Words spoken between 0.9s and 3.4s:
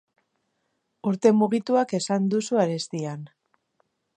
Urte mugituak esan duzu arestian.